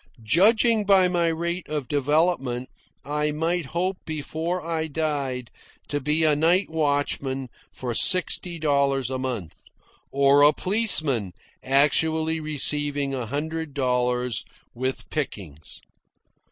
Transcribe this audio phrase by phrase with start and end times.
[0.23, 2.69] Judging by my rate of development,
[3.05, 5.51] I might hope before I died
[5.89, 9.59] to be a night watchman for sixty dollars a month,
[10.09, 11.33] or a policeman
[11.63, 14.43] actually receiving a hundred dollars
[14.73, 15.81] with pickings.